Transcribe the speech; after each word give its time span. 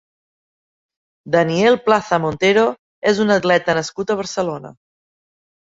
Daniel 1.35 1.77
Plaza 1.89 2.19
Montero 2.25 2.65
és 3.13 3.25
un 3.27 3.39
atleta 3.39 3.79
nascut 3.83 4.17
a 4.17 4.21
Barcelona. 4.25 4.77